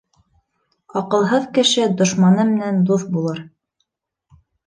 Аҡылһыҙ 1.01 1.43
кеше 1.57 1.85
дошманы 1.99 2.47
менән 2.49 2.81
дуҫ 2.89 3.05
булыр 3.17 3.45